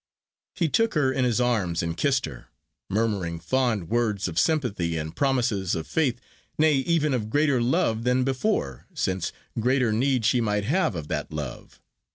He 0.55 0.67
took 0.67 0.95
her 0.95 1.13
in 1.13 1.25
his 1.25 1.39
arms 1.39 1.83
and 1.83 1.95
kissed 1.95 2.25
her; 2.25 2.47
murmuring 2.89 3.39
fond 3.39 3.87
words 3.89 4.27
of 4.27 4.39
sympathy, 4.39 4.97
and 4.97 5.15
promises 5.15 5.75
of 5.75 5.85
faith, 5.85 6.19
nay, 6.57 6.73
even 6.77 7.13
of 7.13 7.29
greater 7.29 7.61
love 7.61 8.03
than 8.03 8.23
before, 8.23 8.87
since 8.95 9.31
greater 9.59 9.93
need 9.93 10.25
she 10.25 10.41
might 10.41 10.63
have 10.63 10.95
of 10.95 11.07
that 11.09 11.31
love. 11.31 11.79